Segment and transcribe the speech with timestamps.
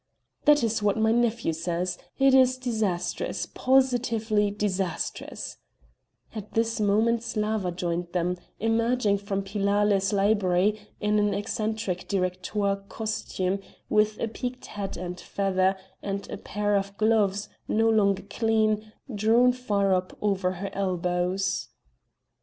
[0.45, 5.57] "That is what my nephew says it is disastrous, positively disastrous,"
[6.33, 13.59] At this moment Slawa joined them, emerging from Piale's library, in an eccentric directoire costume,
[13.89, 19.53] with a peaked hat and feather, and a pair of gloves, no longer clean, drawn
[19.53, 21.67] far up over her elbows.